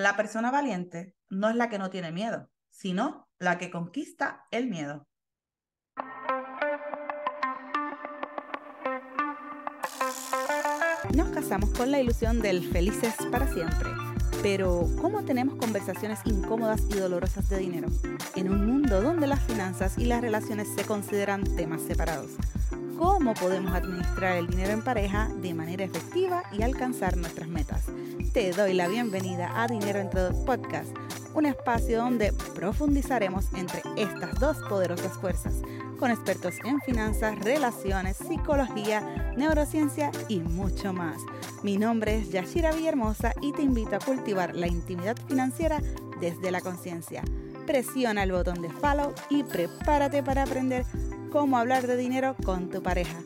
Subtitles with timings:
[0.00, 4.66] La persona valiente no es la que no tiene miedo, sino la que conquista el
[4.66, 5.06] miedo.
[11.14, 14.09] Nos casamos con la ilusión del felices para siempre.
[14.42, 17.88] Pero, ¿cómo tenemos conversaciones incómodas y dolorosas de dinero?
[18.34, 22.30] En un mundo donde las finanzas y las relaciones se consideran temas separados.
[22.96, 27.82] ¿Cómo podemos administrar el dinero en pareja de manera efectiva y alcanzar nuestras metas?
[28.32, 30.88] Te doy la bienvenida a Dinero entre dos Podcast,
[31.34, 35.54] un espacio donde profundizaremos entre estas dos poderosas fuerzas,
[36.00, 41.18] con expertos en finanzas, relaciones, psicología, neurociencia y mucho más.
[41.62, 45.82] Mi nombre es Yashira Villahermosa y te invito a cultivar la intimidad financiera
[46.18, 47.22] desde la conciencia.
[47.66, 50.86] Presiona el botón de follow y prepárate para aprender
[51.30, 53.18] cómo hablar de dinero con tu pareja.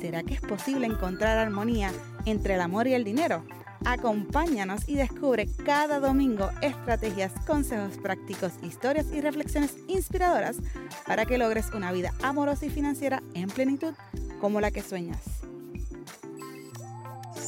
[0.00, 1.92] ¿Será que es posible encontrar armonía
[2.24, 3.44] entre el amor y el dinero?
[3.84, 10.56] Acompáñanos y descubre cada domingo estrategias, consejos prácticos, historias y reflexiones inspiradoras
[11.06, 13.94] para que logres una vida amorosa y financiera en plenitud
[14.40, 15.22] como la que sueñas.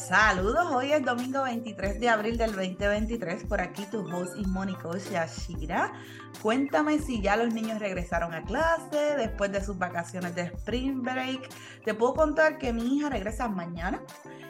[0.09, 3.43] Saludos, hoy es domingo 23 de abril del 2023.
[3.43, 5.93] Por aquí tu host y Mónica Yashira.
[6.41, 11.49] Cuéntame si ya los niños regresaron a clase después de sus vacaciones de Spring Break.
[11.83, 14.01] Te puedo contar que mi hija regresa mañana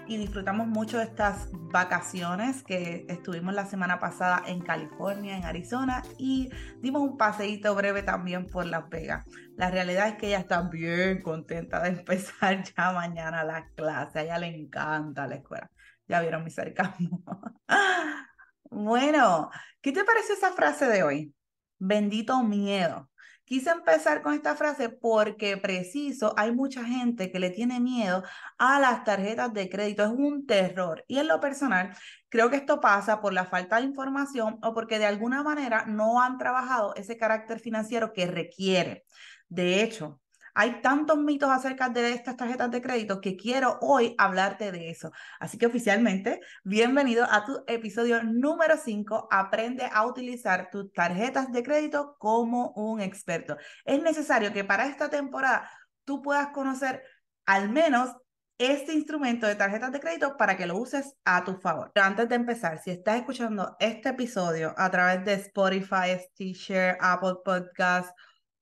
[0.10, 6.04] y disfrutamos mucho de estas vacaciones que estuvimos la semana pasada en California, en Arizona
[6.18, 6.50] y
[6.82, 9.26] dimos un paseíto breve también por Las Vegas.
[9.56, 14.24] La realidad es que ella está bien contenta de empezar ya mañana la clase, a
[14.24, 15.70] ella le encanta la escuela.
[16.08, 17.24] Ya vieron mi sarcasmo.
[18.72, 21.36] bueno, ¿qué te parece esa frase de hoy?
[21.80, 23.10] Bendito miedo.
[23.46, 28.24] Quise empezar con esta frase porque preciso, hay mucha gente que le tiene miedo
[28.60, 31.04] a las tarjetas de crédito, es un terror.
[31.08, 31.96] Y en lo personal,
[32.30, 36.22] creo que esto pasa por la falta de información o porque de alguna manera no
[36.22, 39.06] han trabajado ese carácter financiero que requiere.
[39.48, 40.22] De hecho,
[40.54, 45.12] hay tantos mitos acerca de estas tarjetas de crédito que quiero hoy hablarte de eso.
[45.40, 49.28] Así que oficialmente, bienvenido a tu episodio número 5.
[49.32, 53.58] Aprende a utilizar tus tarjetas de crédito como un experto.
[53.86, 55.70] Es necesario que para esta temporada
[56.06, 57.04] tú puedas conocer
[57.46, 58.16] al menos
[58.60, 61.92] este instrumento de tarjetas de crédito para que lo uses a tu favor.
[61.94, 67.36] Pero antes de empezar, si estás escuchando este episodio a través de Spotify, Stitcher, Apple
[67.44, 68.14] Podcasts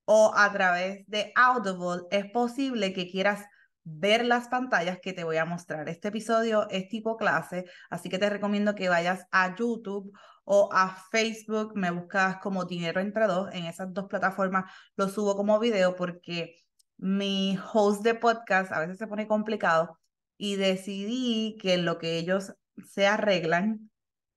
[0.10, 3.46] o a través de Audible, es posible que quieras
[3.84, 5.90] ver las pantallas que te voy a mostrar.
[5.90, 10.12] Este episodio es tipo clase, así que te recomiendo que vayas a YouTube
[10.46, 15.36] o a Facebook, me buscas como Dinero entre dos, en esas dos plataformas lo subo
[15.36, 16.56] como video porque
[16.98, 20.00] mi host de podcast a veces se pone complicado
[20.38, 22.54] y decidí que lo que ellos
[22.86, 23.92] se arreglan,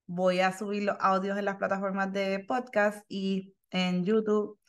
[0.07, 4.60] voy a subir los audios en las plataformas de podcast y en YouTube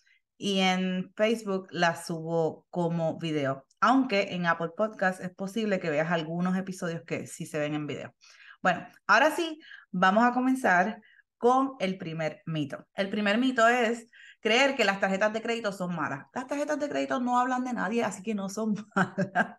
[0.41, 3.67] y en Facebook las subo como video.
[3.79, 7.85] Aunque en Apple Podcast es posible que veas algunos episodios que sí se ven en
[7.85, 8.15] video.
[8.63, 10.99] Bueno, ahora sí, vamos a comenzar
[11.37, 12.87] con el primer mito.
[12.95, 14.07] El primer mito es
[14.39, 16.25] creer que las tarjetas de crédito son malas.
[16.33, 19.57] Las tarjetas de crédito no hablan de nadie, así que no son malas.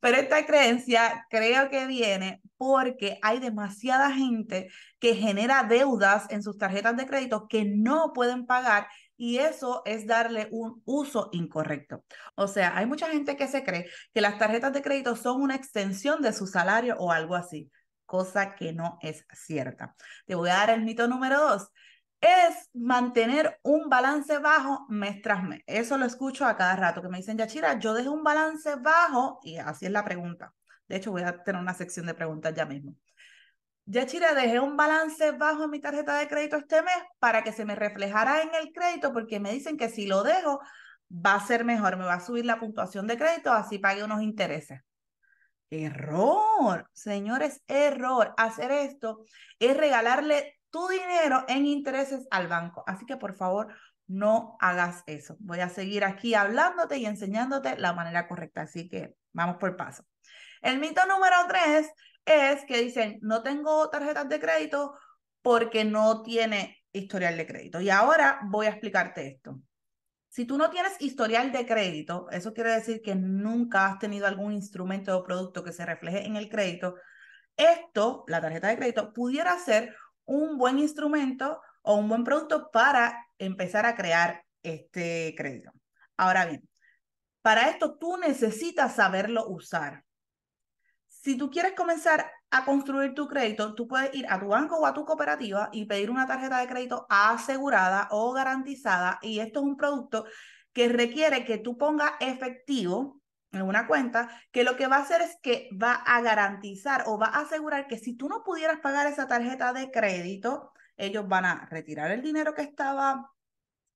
[0.00, 4.68] Pero esta creencia creo que viene porque hay demasiada gente
[4.98, 10.06] que genera deudas en sus tarjetas de crédito que no pueden pagar y eso es
[10.06, 12.04] darle un uso incorrecto.
[12.34, 15.54] O sea, hay mucha gente que se cree que las tarjetas de crédito son una
[15.54, 17.70] extensión de su salario o algo así,
[18.06, 19.94] cosa que no es cierta.
[20.26, 21.68] Te voy a dar el mito número dos.
[22.20, 25.42] Es mantener un balance bajo mes tras.
[25.66, 29.40] Eso lo escucho a cada rato, que me dicen, Yachira, yo dejé un balance bajo,
[29.42, 30.54] y así es la pregunta.
[30.88, 32.94] De hecho, voy a tener una sección de preguntas ya mismo.
[33.86, 37.52] Ya, Chira, dejé un balance bajo en mi tarjeta de crédito este mes para que
[37.52, 40.60] se me reflejara en el crédito, porque me dicen que si lo dejo,
[41.10, 44.22] va a ser mejor, me va a subir la puntuación de crédito, así pague unos
[44.22, 44.80] intereses.
[45.70, 48.32] Error, señores, error.
[48.36, 49.24] Hacer esto
[49.58, 52.84] es regalarle tu dinero en intereses al banco.
[52.86, 53.74] Así que por favor,
[54.06, 55.36] no hagas eso.
[55.40, 58.62] Voy a seguir aquí hablándote y enseñándote la manera correcta.
[58.62, 60.04] Así que vamos por paso.
[60.62, 61.90] El mito número tres
[62.24, 64.94] es que dicen, no tengo tarjetas de crédito
[65.42, 67.80] porque no tiene historial de crédito.
[67.80, 69.60] Y ahora voy a explicarte esto.
[70.28, 74.52] Si tú no tienes historial de crédito, eso quiere decir que nunca has tenido algún
[74.52, 76.96] instrumento o producto que se refleje en el crédito.
[77.56, 79.94] Esto, la tarjeta de crédito, pudiera ser
[80.24, 85.70] un buen instrumento o un buen producto para empezar a crear este crédito.
[86.16, 86.68] Ahora bien,
[87.42, 90.03] para esto tú necesitas saberlo usar
[91.24, 94.84] Si tú quieres comenzar a construir tu crédito, tú puedes ir a tu banco o
[94.84, 99.18] a tu cooperativa y pedir una tarjeta de crédito asegurada o garantizada.
[99.22, 100.26] Y esto es un producto
[100.74, 103.22] que requiere que tú pongas efectivo
[103.52, 107.18] en una cuenta, que lo que va a hacer es que va a garantizar o
[107.18, 111.46] va a asegurar que si tú no pudieras pagar esa tarjeta de crédito, ellos van
[111.46, 113.32] a retirar el dinero que estaba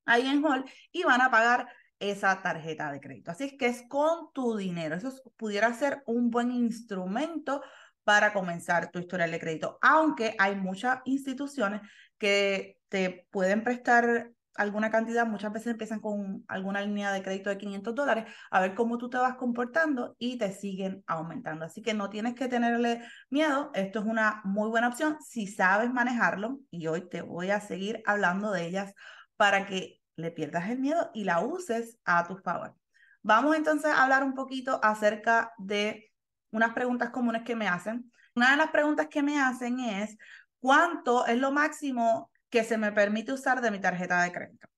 [0.06, 1.68] ahí en Hall y van a pagar
[2.00, 3.30] esa tarjeta de crédito.
[3.30, 4.94] Así es que es con tu dinero.
[4.94, 7.62] Eso pudiera ser un buen instrumento
[8.08, 11.82] para comenzar tu historial de crédito, aunque hay muchas instituciones
[12.16, 17.58] que te pueden prestar alguna cantidad, muchas veces empiezan con alguna línea de crédito de
[17.58, 21.66] 500 dólares, a ver cómo tú te vas comportando y te siguen aumentando.
[21.66, 25.92] Así que no tienes que tenerle miedo, esto es una muy buena opción si sabes
[25.92, 28.94] manejarlo y hoy te voy a seguir hablando de ellas
[29.36, 32.74] para que le pierdas el miedo y la uses a tu favor.
[33.22, 36.12] Vamos entonces a hablar un poquito acerca de
[36.50, 38.12] unas preguntas comunes que me hacen.
[38.34, 40.16] Una de las preguntas que me hacen es,
[40.60, 44.68] ¿cuánto es lo máximo que se me permite usar de mi tarjeta de crédito?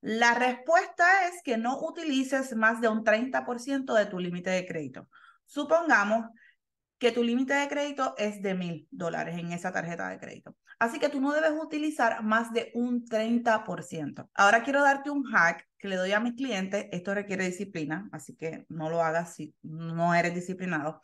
[0.00, 5.08] La respuesta es que no utilices más de un 30% de tu límite de crédito.
[5.44, 6.30] Supongamos
[6.98, 10.56] que tu límite de crédito es de mil dólares en esa tarjeta de crédito.
[10.78, 14.28] Así que tú no debes utilizar más de un 30%.
[14.34, 16.86] Ahora quiero darte un hack que le doy a mis clientes.
[16.92, 21.00] Esto requiere disciplina, así que no lo hagas si no eres disciplinado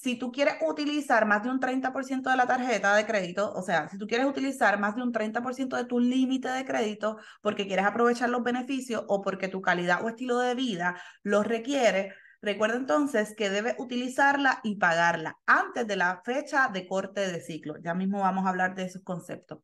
[0.00, 3.88] si tú quieres utilizar más de un 30% de la tarjeta de crédito, o sea,
[3.88, 7.86] si tú quieres utilizar más de un 30% de tu límite de crédito porque quieres
[7.86, 12.12] aprovechar los beneficios o porque tu calidad o estilo de vida los requiere,
[12.44, 17.76] recuerda entonces que debes utilizarla y pagarla antes de la fecha de corte de ciclo.
[17.82, 19.58] Ya mismo vamos a hablar de esos conceptos.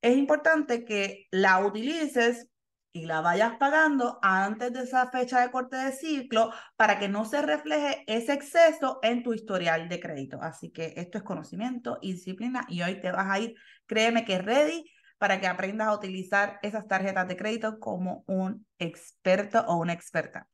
[0.00, 2.48] Es importante que la utilices
[2.92, 7.26] y la vayas pagando antes de esa fecha de corte de ciclo para que no
[7.26, 10.38] se refleje ese exceso en tu historial de crédito.
[10.40, 13.54] Así que esto es conocimiento y disciplina y hoy te vas a ir,
[13.84, 19.64] créeme que ready para que aprendas a utilizar esas tarjetas de crédito como un experto
[19.66, 20.48] o una experta.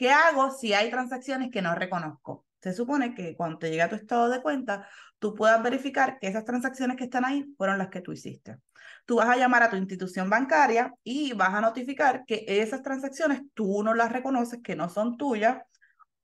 [0.00, 2.46] ¿Qué hago si hay transacciones que no reconozco?
[2.62, 4.88] Se supone que cuando te llega tu estado de cuenta,
[5.18, 8.56] tú puedas verificar que esas transacciones que están ahí fueron las que tú hiciste
[9.04, 13.42] tú vas a llamar a tu institución bancaria y vas a notificar que esas transacciones
[13.54, 15.62] tú no las reconoces, que no son tuyas.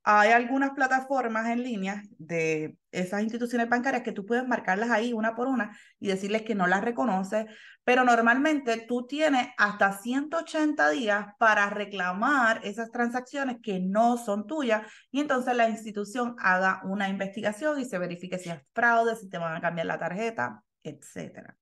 [0.08, 5.35] Hay algunas plataformas en línea de esas instituciones bancarias que tú puedes marcarlas ahí una
[5.35, 7.47] por una y decirles que no las reconoces,
[7.82, 14.82] pero normalmente tú tienes hasta 180 días para reclamar esas transacciones que no son tuyas
[15.11, 19.38] y entonces la institución haga una investigación y se verifique si es fraude, si te
[19.38, 21.56] van a cambiar la tarjeta, etcétera.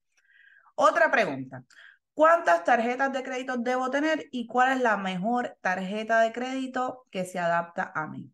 [0.75, 1.65] Otra pregunta.
[2.13, 7.25] ¿Cuántas tarjetas de crédito debo tener y cuál es la mejor tarjeta de crédito que
[7.25, 8.34] se adapta a mí?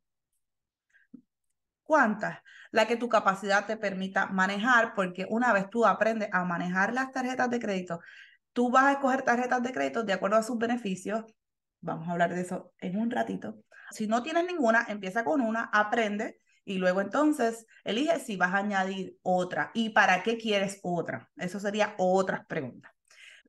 [1.90, 2.38] ¿Cuántas?
[2.70, 7.10] La que tu capacidad te permita manejar, porque una vez tú aprendes a manejar las
[7.10, 7.98] tarjetas de crédito,
[8.52, 11.24] tú vas a escoger tarjetas de crédito de acuerdo a sus beneficios.
[11.80, 13.56] Vamos a hablar de eso en un ratito.
[13.90, 18.58] Si no tienes ninguna, empieza con una, aprende y luego entonces elige si vas a
[18.58, 21.28] añadir otra y para qué quieres otra.
[21.34, 22.92] Eso sería otras preguntas.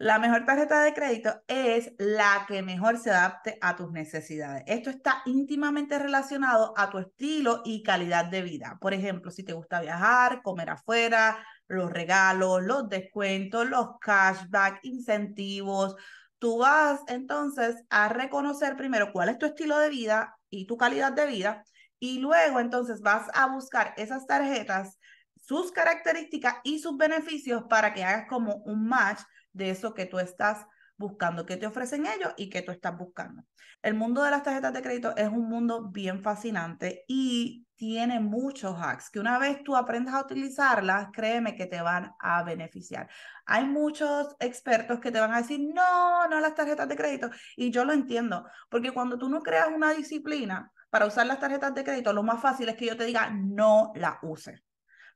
[0.01, 4.63] La mejor tarjeta de crédito es la que mejor se adapte a tus necesidades.
[4.65, 8.79] Esto está íntimamente relacionado a tu estilo y calidad de vida.
[8.81, 15.95] Por ejemplo, si te gusta viajar, comer afuera, los regalos, los descuentos, los cashback, incentivos,
[16.39, 21.11] tú vas entonces a reconocer primero cuál es tu estilo de vida y tu calidad
[21.11, 21.63] de vida
[21.99, 24.97] y luego entonces vas a buscar esas tarjetas,
[25.35, 29.21] sus características y sus beneficios para que hagas como un match
[29.53, 30.65] de eso que tú estás
[30.97, 33.43] buscando, que te ofrecen ellos y que tú estás buscando.
[33.81, 38.77] El mundo de las tarjetas de crédito es un mundo bien fascinante y tiene muchos
[38.79, 43.09] hacks que una vez tú aprendas a utilizarlas, créeme que te van a beneficiar.
[43.47, 47.31] Hay muchos expertos que te van a decir, no, no las tarjetas de crédito.
[47.55, 51.73] Y yo lo entiendo, porque cuando tú no creas una disciplina, para usar las tarjetas
[51.73, 54.61] de crédito, lo más fácil es que yo te diga no la use.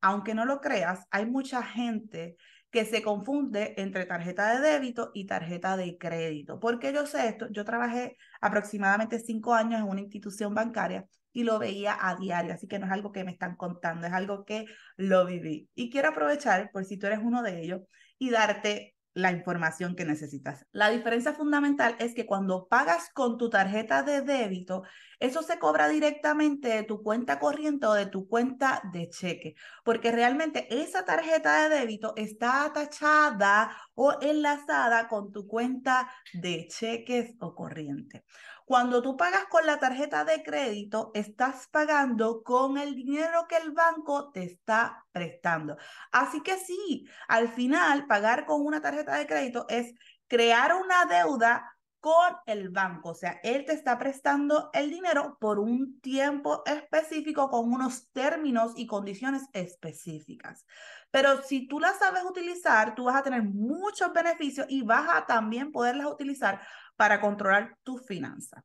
[0.00, 2.36] Aunque no lo creas, hay mucha gente
[2.76, 6.60] que se confunde entre tarjeta de débito y tarjeta de crédito.
[6.60, 7.48] ¿Por qué yo sé esto?
[7.50, 12.66] Yo trabajé aproximadamente cinco años en una institución bancaria y lo veía a diario, así
[12.66, 14.66] que no es algo que me están contando, es algo que
[14.98, 15.70] lo viví.
[15.74, 17.80] Y quiero aprovechar, por si tú eres uno de ellos,
[18.18, 20.66] y darte la información que necesitas.
[20.72, 24.82] La diferencia fundamental es que cuando pagas con tu tarjeta de débito,
[25.18, 29.54] eso se cobra directamente de tu cuenta corriente o de tu cuenta de cheque,
[29.84, 37.36] porque realmente esa tarjeta de débito está atachada o enlazada con tu cuenta de cheques
[37.40, 38.26] o corriente.
[38.66, 43.70] Cuando tú pagas con la tarjeta de crédito, estás pagando con el dinero que el
[43.70, 45.76] banco te está prestando.
[46.10, 49.94] Así que sí, al final, pagar con una tarjeta de crédito es
[50.26, 53.10] crear una deuda con el banco.
[53.10, 58.72] O sea, él te está prestando el dinero por un tiempo específico con unos términos
[58.76, 60.66] y condiciones específicas.
[61.10, 65.24] Pero si tú las sabes utilizar, tú vas a tener muchos beneficios y vas a
[65.26, 66.60] también poderlas utilizar
[66.96, 68.62] para controlar tus finanzas.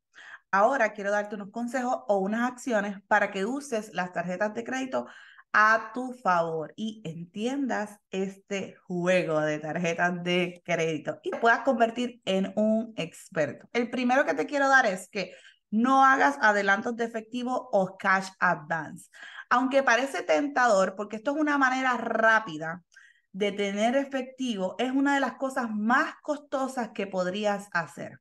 [0.51, 5.07] Ahora quiero darte unos consejos o unas acciones para que uses las tarjetas de crédito
[5.53, 12.53] a tu favor y entiendas este juego de tarjetas de crédito y puedas convertir en
[12.55, 13.67] un experto.
[13.73, 15.33] El primero que te quiero dar es que
[15.69, 19.09] no hagas adelantos de efectivo o cash advance.
[19.49, 22.83] Aunque parece tentador, porque esto es una manera rápida
[23.33, 28.19] de tener efectivo es una de las cosas más costosas que podrías hacer.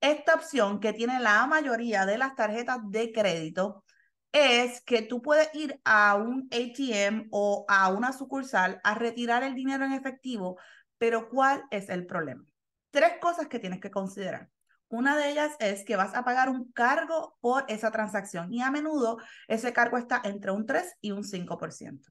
[0.00, 3.84] Esta opción que tiene la mayoría de las tarjetas de crédito
[4.32, 9.54] es que tú puedes ir a un ATM o a una sucursal a retirar el
[9.54, 10.58] dinero en efectivo,
[10.98, 12.44] pero ¿cuál es el problema?
[12.90, 14.48] Tres cosas que tienes que considerar.
[14.88, 18.70] Una de ellas es que vas a pagar un cargo por esa transacción y a
[18.70, 22.10] menudo ese cargo está entre un 3 y un 5%.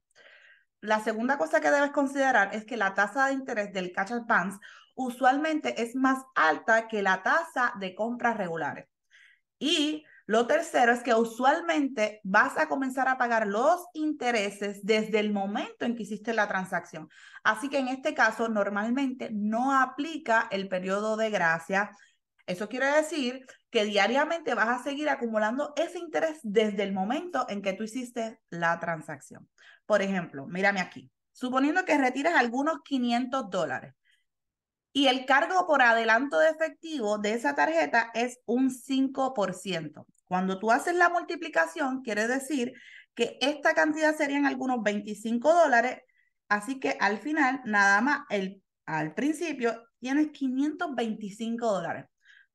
[0.82, 4.60] La segunda cosa que debes considerar es que la tasa de interés del cash advance
[4.96, 8.88] usualmente es más alta que la tasa de compras regulares.
[9.60, 15.34] Y lo tercero es que usualmente vas a comenzar a pagar los intereses desde el
[15.34, 17.10] momento en que hiciste la transacción.
[17.44, 21.92] Así que en este caso normalmente no aplica el periodo de gracia.
[22.46, 27.62] Eso quiere decir que diariamente vas a seguir acumulando ese interés desde el momento en
[27.62, 29.48] que tú hiciste la transacción.
[29.86, 31.12] Por ejemplo, mírame aquí.
[31.32, 33.94] Suponiendo que retires algunos 500 dólares
[34.92, 40.06] y el cargo por adelanto de efectivo de esa tarjeta es un 5%.
[40.26, 42.74] Cuando tú haces la multiplicación, quiere decir
[43.14, 46.02] que esta cantidad serían algunos 25 dólares.
[46.48, 52.06] Así que al final, nada más, el, al principio tienes 525 dólares.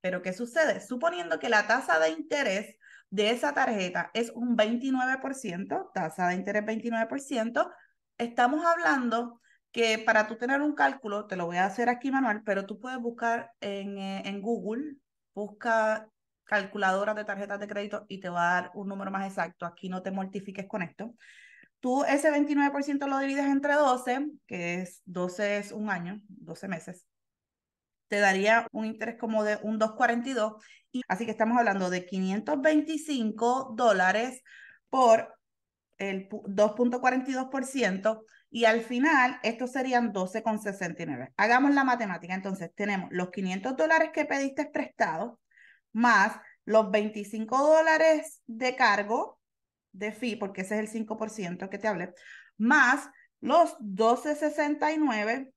[0.04, 0.82] Pero ¿qué sucede?
[0.82, 2.76] Suponiendo que la tasa de interés
[3.08, 7.72] de esa tarjeta es un 29%, tasa de interés 29%,
[8.18, 9.40] estamos hablando
[9.72, 12.78] que para tú tener un cálculo, te lo voy a hacer aquí manual, pero tú
[12.78, 14.96] puedes buscar en, eh, en Google,
[15.32, 16.06] busca
[16.44, 19.64] calculadora de tarjetas de crédito y te va a dar un número más exacto.
[19.64, 21.14] Aquí no te mortifiques con esto.
[21.80, 27.06] Tú ese 29% lo divides entre 12, que es 12 es un año, 12 meses
[28.14, 30.62] te daría un interés como de un 2.42.
[30.92, 34.40] Y, así que estamos hablando de 525 dólares
[34.88, 35.34] por
[35.98, 41.32] el 2.42% y al final estos serían 12,69.
[41.36, 42.34] Hagamos la matemática.
[42.34, 45.40] Entonces tenemos los 500 dólares que pediste prestado
[45.92, 49.40] más los 25 dólares de cargo
[49.90, 52.14] de fee, porque ese es el 5% que te hablé,
[52.58, 55.50] más los 12,69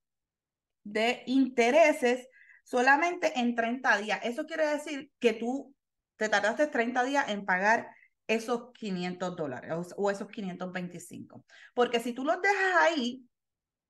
[0.84, 2.28] de intereses
[2.68, 4.20] solamente en 30 días.
[4.24, 5.74] Eso quiere decir que tú
[6.18, 7.90] te tardaste 30 días en pagar
[8.28, 11.46] esos 500 dólares o, esos 525.
[11.74, 13.26] Porque si tú los dejas ahí,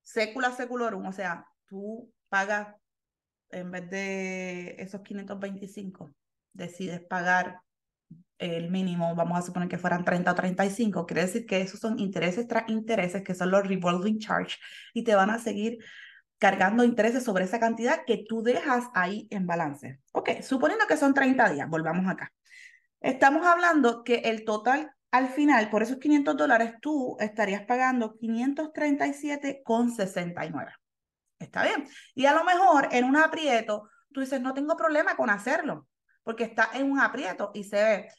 [0.04, 2.76] sécula seculorum, o sea, tú pagas
[3.50, 6.12] en vez de esos 525,
[6.54, 7.62] decides pagar
[8.38, 11.98] el mínimo, vamos a suponer que fueran 30 o 35, quiere decir que esos son
[11.98, 14.58] intereses tras intereses, que son los revolving charge,
[14.94, 15.80] y te van a seguir
[16.38, 20.00] cargando intereses sobre esa cantidad que tú dejas ahí en balance.
[20.14, 22.34] Ok, suponiendo que son 30 días, volvamos acá.
[23.00, 30.74] Estamos hablando que el total al final, por esos 500 dólares, tú estarías pagando 537,69.
[31.40, 31.88] Está bien.
[32.14, 35.88] Y a lo mejor en un aprieto, tú dices, no tengo problema con hacerlo,
[36.24, 38.10] porque está en un aprieto y se ve.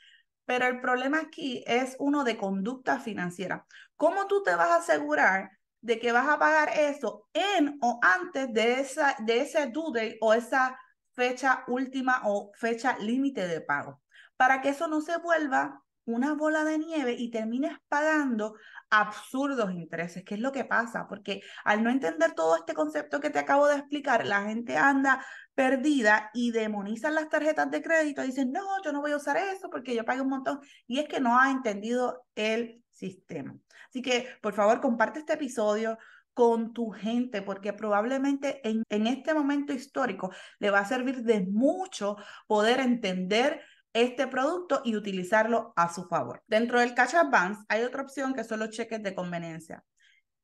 [0.46, 3.66] Pero el problema aquí es uno de conducta financiera.
[3.96, 8.52] ¿Cómo tú te vas a asegurar de que vas a pagar eso en o antes
[8.52, 10.78] de, esa, de ese due date o esa
[11.12, 14.02] fecha última o fecha límite de pago?
[14.36, 18.54] Para que eso no se vuelva una bola de nieve y termines pagando
[18.90, 23.28] absurdos intereses, ¿Qué es lo que pasa, porque al no entender todo este concepto que
[23.28, 28.28] te acabo de explicar, la gente anda perdida y demonizan las tarjetas de crédito y
[28.28, 30.60] dicen, no, yo no voy a usar eso porque yo pago un montón.
[30.86, 33.56] Y es que no ha entendido el sistema.
[33.88, 35.98] Así que, por favor, comparte este episodio
[36.34, 41.40] con tu gente, porque probablemente en, en este momento histórico le va a servir de
[41.40, 43.60] mucho poder entender
[43.92, 46.42] este producto y utilizarlo a su favor.
[46.46, 49.82] Dentro del Cash Advance hay otra opción que son los cheques de conveniencia.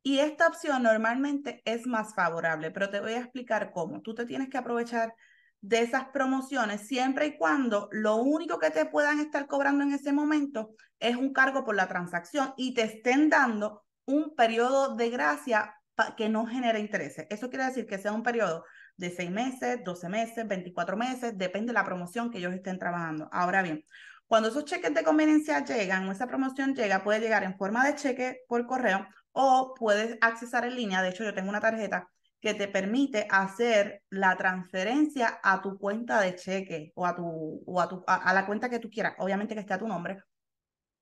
[0.02, 4.02] Y esta opción normalmente es más favorable, pero te voy a explicar cómo.
[4.02, 5.14] Tú te tienes que aprovechar
[5.64, 10.12] de esas promociones siempre y cuando lo único que te puedan estar cobrando en ese
[10.12, 15.74] momento es un cargo por la transacción y te estén dando un periodo de gracia
[16.18, 17.26] que no genere intereses.
[17.30, 18.64] Eso quiere decir que sea un periodo
[18.98, 23.30] de seis meses, 12 meses, 24 meses, depende de la promoción que ellos estén trabajando.
[23.32, 23.86] Ahora bien,
[24.26, 27.94] cuando esos cheques de conveniencia llegan o esa promoción llega, puede llegar en forma de
[27.94, 31.00] cheque por correo o puedes accesar en línea.
[31.00, 32.10] De hecho, yo tengo una tarjeta
[32.44, 37.80] que te permite hacer la transferencia a tu cuenta de cheque o a, tu, o
[37.80, 40.18] a, tu, a, la cuenta que tú quieras, obviamente que esté a tu nombre.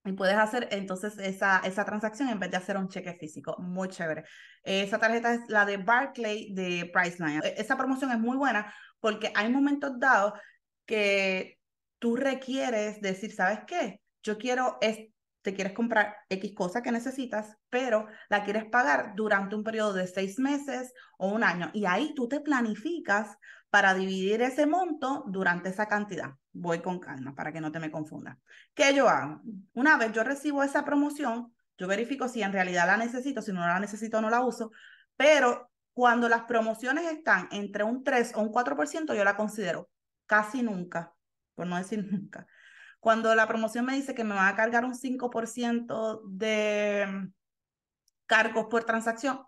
[0.04, 3.56] Y puedes hacer entonces esa, esa transacción en vez de hacer un cheque físico.
[3.58, 4.22] Muy chévere.
[4.62, 7.40] Esa tarjeta es la de Barclay de Priceline.
[7.42, 10.34] E, esa promoción es muy buena porque hay momentos dados
[10.86, 11.58] que
[11.98, 14.00] tú requieres decir, ¿sabes qué?
[14.22, 14.78] Yo quiero
[15.42, 20.06] te quieres comprar X cosa que necesitas, pero la quieres pagar durante un periodo de
[20.06, 21.70] seis meses o un año.
[21.74, 23.36] Y ahí tú te planificas
[23.68, 26.30] para dividir ese monto durante esa cantidad.
[26.52, 28.38] Voy con calma para que no te me confundas.
[28.74, 29.40] ¿Qué yo hago?
[29.72, 33.60] Una vez yo recibo esa promoción, yo verifico si en realidad la necesito, si no
[33.60, 34.70] la necesito no la uso,
[35.16, 39.90] pero cuando las promociones están entre un 3 o un 4%, yo la considero
[40.26, 41.14] casi nunca,
[41.54, 42.46] por no decir nunca.
[43.02, 47.32] Cuando la promoción me dice que me va a cargar un 5% de
[48.26, 49.40] cargos por transacción,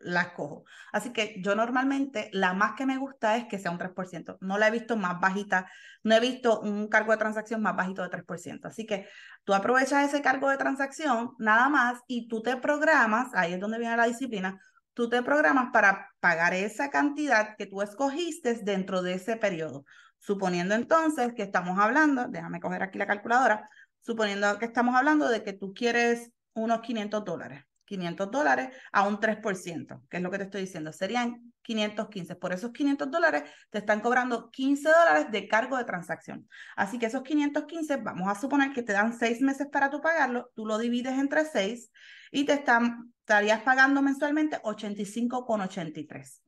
[0.00, 0.64] la cojo.
[0.92, 4.36] Así que yo normalmente la más que me gusta es que sea un 3%.
[4.42, 5.70] No la he visto más bajita,
[6.02, 8.68] no he visto un cargo de transacción más bajito de 3%.
[8.68, 9.08] Así que
[9.42, 13.78] tú aprovechas ese cargo de transacción nada más y tú te programas, ahí es donde
[13.78, 14.60] viene la disciplina,
[14.92, 19.86] tú te programas para pagar esa cantidad que tú escogiste dentro de ese periodo.
[20.18, 23.68] Suponiendo entonces que estamos hablando, déjame coger aquí la calculadora,
[24.00, 27.64] suponiendo que estamos hablando de que tú quieres unos 500 dólares.
[27.88, 32.36] 500 dólares a un 3%, que es lo que te estoy diciendo, serían 515.
[32.36, 36.46] Por esos 500 dólares te están cobrando 15 dólares de cargo de transacción.
[36.76, 40.50] Así que esos 515, vamos a suponer que te dan seis meses para tú pagarlo,
[40.54, 41.90] tú lo divides entre seis
[42.30, 46.42] y te están, estarías pagando mensualmente 85,83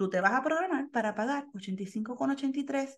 [0.00, 2.96] tú te vas a programar para pagar 85,83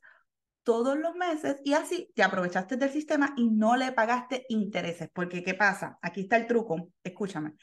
[0.62, 5.10] todos los meses y así te aprovechaste del sistema y no le pagaste intereses.
[5.12, 5.98] Porque, ¿qué pasa?
[6.00, 7.54] Aquí está el truco, escúchame.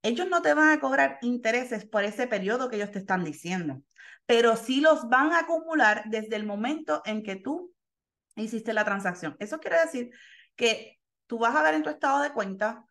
[0.00, 3.82] Ellos no te van a cobrar intereses por ese periodo que ellos te están diciendo,
[4.26, 7.74] pero sí los van a acumular desde el momento en que tú
[8.36, 9.34] hiciste la transacción.
[9.40, 10.10] Eso quiere decir
[10.54, 12.86] que tú vas a ver en tu estado de cuenta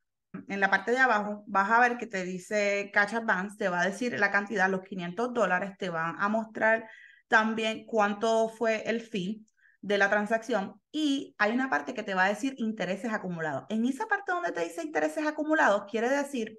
[0.47, 3.81] en la parte de abajo vas a ver que te dice Cash Advance, te va
[3.81, 6.87] a decir la cantidad, los 500 dólares, te van a mostrar
[7.27, 9.45] también cuánto fue el fee
[9.81, 13.65] de la transacción y hay una parte que te va a decir intereses acumulados.
[13.69, 16.57] En esa parte donde te dice intereses acumulados, quiere decir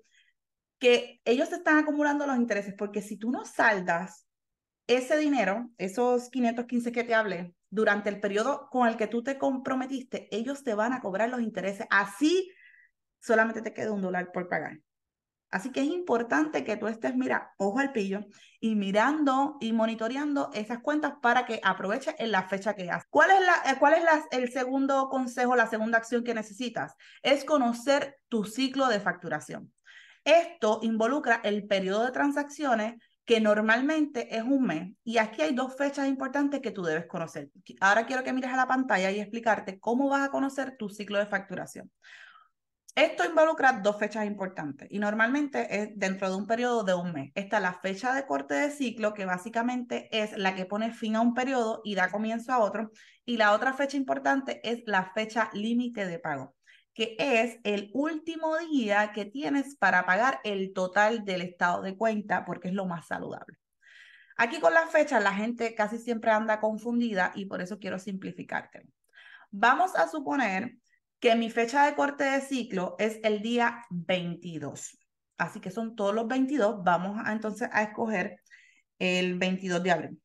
[0.78, 4.26] que ellos están acumulando los intereses porque si tú no saldas
[4.86, 9.36] ese dinero, esos 515 que te hablé, durante el periodo con el que tú te
[9.36, 12.50] comprometiste, ellos te van a cobrar los intereses así
[13.24, 14.78] solamente te queda un dólar por pagar.
[15.50, 18.26] Así que es importante que tú estés, mira, ojo al pillo
[18.60, 23.06] y mirando y monitoreando esas cuentas para que aproveches en la fecha que haces.
[23.08, 26.96] ¿Cuál es, la, eh, cuál es el segundo consejo, la segunda acción que necesitas?
[27.22, 29.72] Es conocer tu ciclo de facturación.
[30.24, 34.92] Esto involucra el periodo de transacciones que normalmente es un mes.
[35.04, 37.50] Y aquí hay dos fechas importantes que tú debes conocer.
[37.80, 41.18] Ahora quiero que mires a la pantalla y explicarte cómo vas a conocer tu ciclo
[41.18, 41.90] de facturación.
[42.94, 47.33] Esto involucra dos fechas importantes y normalmente es dentro de un periodo de un mes.
[47.35, 51.20] Está la fecha de corte de ciclo, que básicamente es la que pone fin a
[51.20, 52.92] un periodo y da comienzo a otro.
[53.24, 56.54] Y la otra fecha importante es la fecha límite de pago,
[56.92, 62.44] que es el último día que tienes para pagar el total del estado de cuenta,
[62.44, 63.59] porque es lo más saludable.
[64.37, 68.83] Aquí con las fechas la gente casi siempre anda confundida y por eso quiero simplificarte.
[69.50, 70.76] Vamos a suponer
[71.24, 74.98] que mi fecha de corte de ciclo es el día 22.
[75.38, 76.84] Así que son todos los 22.
[76.84, 78.42] Vamos entonces a escoger
[78.98, 80.22] el 22 de abril.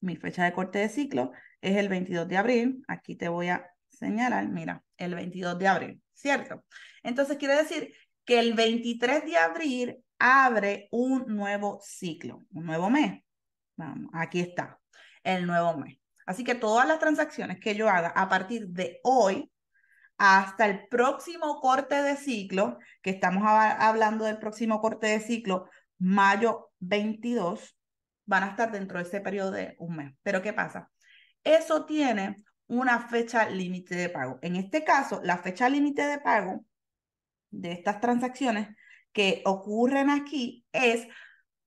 [0.00, 2.84] Mi fecha de corte de ciclo es el 22 de abril.
[2.86, 6.64] Aquí te voy a señalar, mira, el 22 de abril, ¿cierto?
[7.02, 7.92] Entonces quiere decir
[8.24, 13.20] que el 23 de abril abre un nuevo ciclo, un nuevo mes.
[13.74, 14.78] Vamos, aquí está,
[15.24, 15.98] el nuevo mes.
[16.24, 19.50] Así que todas las transacciones que yo haga a partir de hoy
[20.18, 26.70] hasta el próximo corte de ciclo, que estamos hablando del próximo corte de ciclo, mayo
[26.80, 27.76] 22,
[28.26, 30.14] van a estar dentro de ese periodo de un mes.
[30.22, 30.90] Pero ¿qué pasa?
[31.44, 34.38] Eso tiene una fecha límite de pago.
[34.42, 36.64] En este caso, la fecha límite de pago
[37.50, 38.68] de estas transacciones
[39.12, 41.06] que ocurren aquí es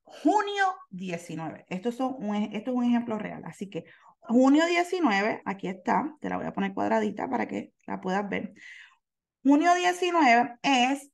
[0.03, 1.65] junio 19.
[1.69, 3.43] Esto, un, esto es un ejemplo real.
[3.45, 3.85] Así que
[4.21, 8.53] Junio 19, aquí está, te la voy a poner cuadradita para que la puedas ver.
[9.43, 11.11] Junio 19 es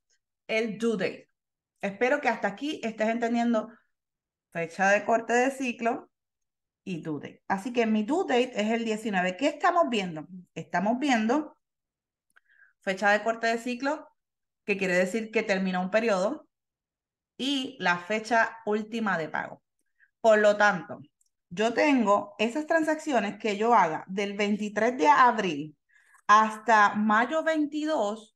[0.48, 1.30] el due date.
[1.82, 3.70] Espero que hasta aquí estés entendiendo
[4.52, 6.10] fecha de corte de ciclo
[6.84, 7.44] y due date.
[7.48, 9.38] Así que mi due date es el 19.
[9.38, 10.28] ¿Qué estamos viendo?
[10.54, 11.58] Estamos viendo
[12.82, 14.08] fecha de corte de ciclo,
[14.64, 16.48] que quiere decir que termina un periodo,
[17.38, 19.62] y la fecha última de pago.
[20.22, 21.00] Por lo tanto,
[21.50, 25.78] yo tengo esas transacciones que yo haga del 23 de abril
[26.28, 28.36] hasta mayo 22,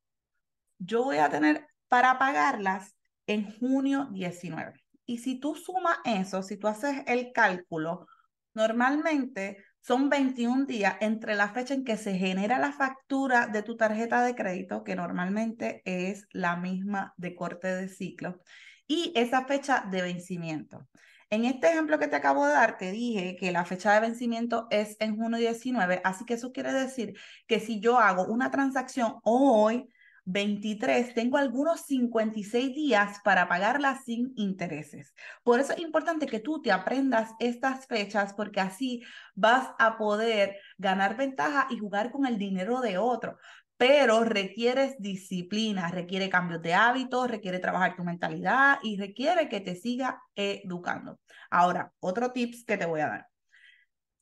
[0.80, 2.96] yo voy a tener para pagarlas
[3.28, 4.74] en junio 19.
[5.06, 8.08] Y si tú sumas eso, si tú haces el cálculo,
[8.54, 13.76] normalmente son 21 días entre la fecha en que se genera la factura de tu
[13.76, 18.40] tarjeta de crédito, que normalmente es la misma de corte de ciclo,
[18.88, 20.88] y esa fecha de vencimiento.
[21.32, 24.68] En este ejemplo que te acabo de dar, te dije que la fecha de vencimiento
[24.70, 27.18] es en junio 19, así que eso quiere decir
[27.48, 29.88] que si yo hago una transacción hoy,
[30.26, 35.14] 23, tengo algunos 56 días para pagarla sin intereses.
[35.44, 39.02] Por eso es importante que tú te aprendas estas fechas porque así
[39.34, 43.38] vas a poder ganar ventaja y jugar con el dinero de otro
[43.82, 49.76] pero requieres disciplina, requiere cambios de hábitos, requiere trabajar tu mentalidad y requiere que te
[49.76, 51.20] siga educando.
[51.50, 53.28] Ahora, otro tips que te voy a dar.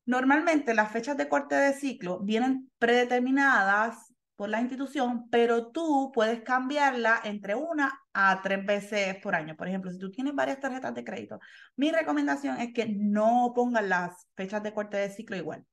[0.05, 6.41] Normalmente las fechas de corte de ciclo vienen predeterminadas por la institución, pero tú puedes
[6.41, 9.57] cambiarla entre una a tres veces por año.
[9.57, 11.37] Por ejemplo, si tú tienes varias tarjetas de crédito,
[11.75, 15.65] mi recomendación es que no pongas las fechas de corte de ciclo igual.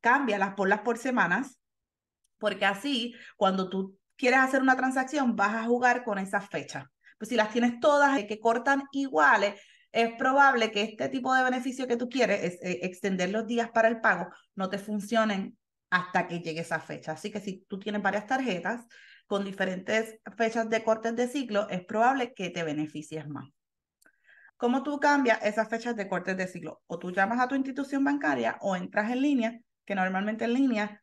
[0.00, 1.58] Cámbialas, ponlas por semanas
[2.38, 6.84] porque así, cuando tú quieres hacer una transacción, vas a jugar con esas fechas.
[7.18, 9.60] Pues si las tienes todas que cortan iguales,
[9.92, 13.70] es probable que este tipo de beneficio que tú quieres, es, eh, extender los días
[13.70, 15.56] para el pago, no te funcionen
[15.90, 17.12] hasta que llegue esa fecha.
[17.12, 18.86] Así que si tú tienes varias tarjetas
[19.26, 23.48] con diferentes fechas de cortes de ciclo, es probable que te beneficies más.
[24.56, 26.82] ¿Cómo tú cambias esas fechas de cortes de ciclo?
[26.86, 31.02] O tú llamas a tu institución bancaria o entras en línea, que normalmente en línea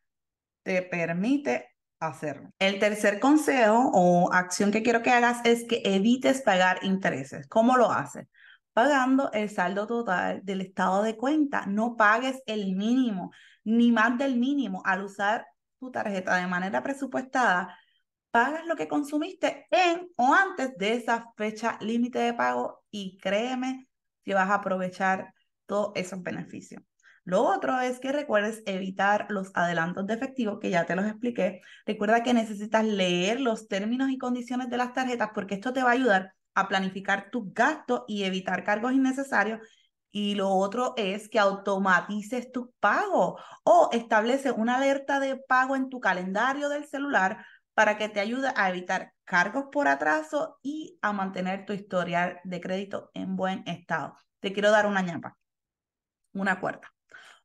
[0.64, 2.50] te permite hacerlo.
[2.58, 7.46] El tercer consejo o acción que quiero que hagas es que evites pagar intereses.
[7.46, 8.26] ¿Cómo lo haces?
[8.72, 11.66] Pagando el saldo total del estado de cuenta.
[11.66, 13.30] No pagues el mínimo,
[13.62, 14.82] ni más del mínimo.
[14.84, 15.46] Al usar
[15.78, 17.78] tu tarjeta de manera presupuestada,
[18.30, 23.88] pagas lo que consumiste en o antes de esa fecha límite de pago y créeme
[24.24, 25.32] que vas a aprovechar
[25.66, 26.82] todos esos beneficios.
[27.24, 31.62] Lo otro es que recuerdes evitar los adelantos de efectivo, que ya te los expliqué.
[31.86, 35.90] Recuerda que necesitas leer los términos y condiciones de las tarjetas porque esto te va
[35.90, 39.60] a ayudar a planificar tus gastos y evitar cargos innecesarios.
[40.10, 45.88] Y lo otro es que automatices tus pagos o establece una alerta de pago en
[45.88, 51.12] tu calendario del celular para que te ayude a evitar cargos por atraso y a
[51.12, 54.14] mantener tu historial de crédito en buen estado.
[54.40, 55.36] Te quiero dar una ñapa,
[56.32, 56.94] una cuarta.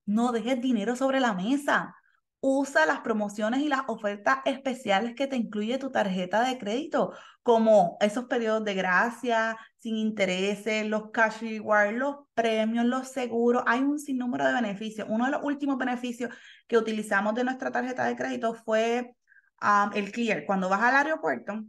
[0.09, 1.95] No dejes dinero sobre la mesa.
[2.41, 7.97] usa las promociones y las ofertas especiales que te incluye tu tarjeta de crédito, como
[7.99, 13.63] esos periodos de gracia, sin intereses, los cash rewards, los premios, los seguros.
[13.67, 15.07] Hay un sinnúmero de beneficios.
[15.09, 16.33] Uno de los últimos beneficios
[16.67, 19.15] que utilizamos de nuestra tarjeta de crédito fue
[19.61, 20.45] um, el Clear.
[20.45, 21.61] Cuando vas al aeropuerto,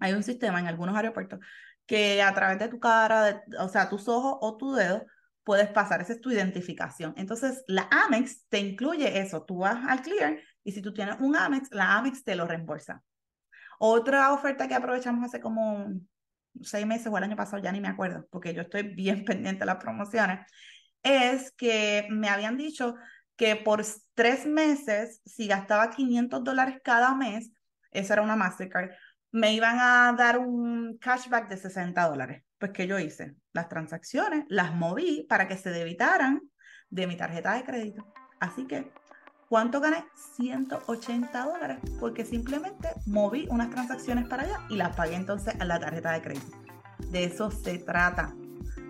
[0.00, 1.38] hay un sistema en algunos aeropuertos
[1.86, 5.06] que a través de tu cara, o sea, tus ojos o tu dedo,
[5.44, 7.14] puedes pasar, esa es tu identificación.
[7.16, 11.36] Entonces, la Amex te incluye eso, tú vas al Clear y si tú tienes un
[11.36, 13.02] Amex, la Amex te lo reembolsa.
[13.78, 15.88] Otra oferta que aprovechamos hace como
[16.62, 19.60] seis meses o el año pasado, ya ni me acuerdo, porque yo estoy bien pendiente
[19.60, 20.46] de las promociones,
[21.02, 22.94] es que me habían dicho
[23.36, 27.50] que por tres meses, si gastaba 500 dólares cada mes,
[27.90, 28.90] esa era una Mastercard,
[29.32, 32.43] me iban a dar un cashback de 60 dólares.
[32.58, 33.34] Pues, ¿qué yo hice?
[33.52, 36.40] Las transacciones las moví para que se debitaran
[36.88, 38.06] de mi tarjeta de crédito.
[38.40, 38.92] Así que,
[39.48, 40.04] ¿cuánto gané?
[40.36, 45.80] 180 dólares, porque simplemente moví unas transacciones para allá y las pagué entonces a la
[45.80, 46.56] tarjeta de crédito.
[47.10, 48.34] De eso se trata,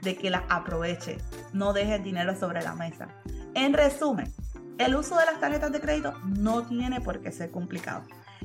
[0.02, 1.16] de que las aproveche,
[1.52, 3.08] no deje el dinero sobre la mesa.
[3.54, 4.32] En resumen,
[4.78, 8.04] el uso de las tarjetas de crédito no tiene por qué ser complicado.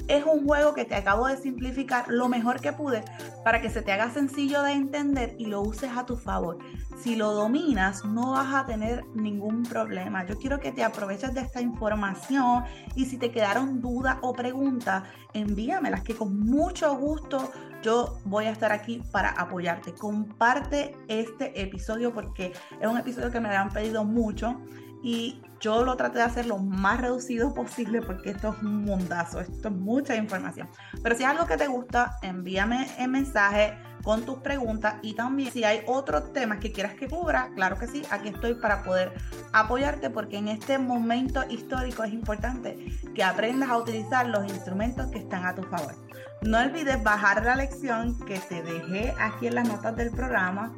[0.09, 3.03] Es un juego que te acabo de simplificar lo mejor que pude
[3.43, 6.57] para que se te haga sencillo de entender y lo uses a tu favor.
[6.97, 10.25] Si lo dominas, no vas a tener ningún problema.
[10.25, 12.63] Yo quiero que te aproveches de esta información
[12.95, 17.51] y si te quedaron dudas o preguntas, envíamelas que con mucho gusto
[17.83, 19.93] yo voy a estar aquí para apoyarte.
[19.93, 24.59] Comparte este episodio porque es un episodio que me han pedido mucho
[25.03, 29.39] y yo lo traté de hacer lo más reducido posible porque esto es un mundazo,
[29.39, 30.69] esto es mucha información.
[31.03, 35.51] Pero si es algo que te gusta, envíame el mensaje con tus preguntas y también
[35.51, 39.11] si hay otros temas que quieras que cubra, claro que sí, aquí estoy para poder
[39.51, 42.77] apoyarte porque en este momento histórico es importante
[43.13, 45.93] que aprendas a utilizar los instrumentos que están a tu favor.
[46.41, 50.73] No olvides bajar la lección que te dejé aquí en las notas del programa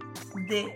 [0.50, 0.76] de